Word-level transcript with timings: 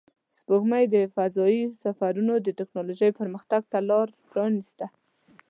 سپوږمۍ 0.37 0.83
د 0.93 0.95
فضایي 1.15 1.63
سفرونو 1.83 2.33
د 2.45 2.47
تکنالوژۍ 2.59 3.11
پرمختګ 3.19 3.61
ته 3.71 3.79
لار 3.89 4.07
پرانیسته 4.31 4.85